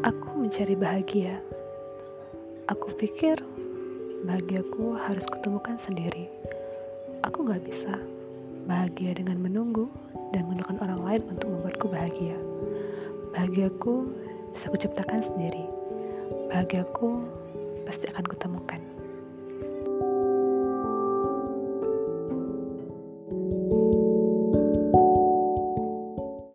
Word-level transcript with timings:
Aku 0.00 0.32
mencari 0.32 0.72
bahagia. 0.80 1.44
Aku 2.72 2.88
pikir 2.96 3.36
bahagiaku 4.24 4.96
harus 4.96 5.28
kutemukan 5.28 5.76
sendiri. 5.76 6.24
Aku 7.20 7.44
gak 7.44 7.60
bisa 7.60 8.00
bahagia 8.64 9.12
dengan 9.12 9.36
menunggu 9.36 9.92
dan 10.32 10.48
menggunakan 10.48 10.80
orang 10.80 11.00
lain 11.04 11.22
untuk 11.28 11.52
membuatku 11.52 11.86
bahagia. 11.92 12.32
Bahagiaku 13.36 14.08
bisa 14.56 14.72
kuciptakan 14.72 15.20
sendiri. 15.20 15.68
Bahagiaku 16.48 17.20
pasti 17.84 18.08
akan 18.08 18.24
kutemukan. 18.24 18.99